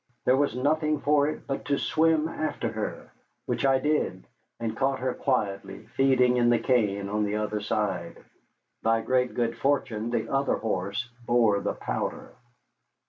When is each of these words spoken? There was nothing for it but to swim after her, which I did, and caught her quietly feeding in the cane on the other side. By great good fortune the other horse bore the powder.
There 0.25 0.35
was 0.35 0.55
nothing 0.55 0.99
for 0.99 1.27
it 1.27 1.45
but 1.45 1.65
to 1.65 1.77
swim 1.77 2.27
after 2.27 2.69
her, 2.71 3.11
which 3.45 3.67
I 3.67 3.77
did, 3.77 4.23
and 4.59 4.75
caught 4.75 4.97
her 4.97 5.13
quietly 5.13 5.85
feeding 5.95 6.37
in 6.37 6.49
the 6.49 6.57
cane 6.57 7.07
on 7.07 7.23
the 7.23 7.35
other 7.35 7.59
side. 7.61 8.17
By 8.81 9.01
great 9.01 9.35
good 9.35 9.55
fortune 9.55 10.09
the 10.09 10.27
other 10.27 10.55
horse 10.57 11.07
bore 11.27 11.59
the 11.61 11.73
powder. 11.73 12.31